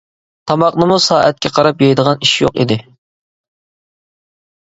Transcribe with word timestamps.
تاماقنىمۇ 0.51 0.95
سائەتكە 1.07 1.51
قاراپ 1.57 1.83
يەيدىغان 1.85 2.25
ئىش 2.27 2.31
يوق 2.45 2.57
ئىدى. 2.63 2.79